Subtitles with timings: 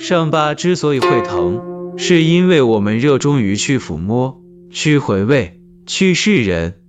[0.00, 4.40] 伤疤之所以会疼，是因为我们热衷于去抚摸、
[4.70, 6.80] 去回味、去释人。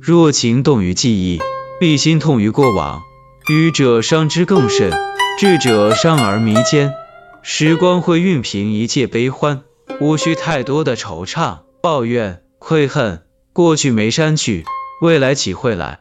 [0.00, 1.38] 若情动于记忆，
[1.78, 3.00] 必心痛于过往。
[3.48, 4.90] 愚者伤之更甚，
[5.38, 6.92] 智者伤而弥坚。
[7.42, 9.62] 时光会熨平一切悲欢，
[10.00, 13.22] 无需太多的惆怅、抱怨、愧恨。
[13.52, 14.64] 过去没删去，
[15.00, 15.99] 未来岂会来？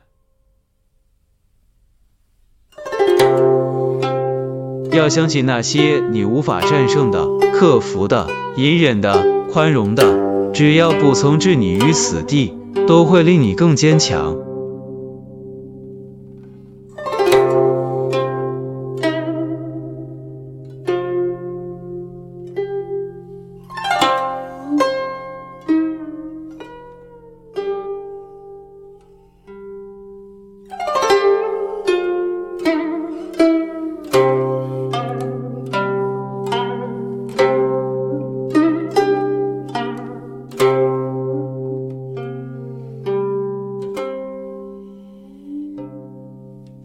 [4.99, 8.27] 要相信那些你无法战胜的、克服的、
[8.58, 12.53] 隐忍的、宽容的，只要不曾置你于死地，
[12.85, 14.35] 都会令你更坚强。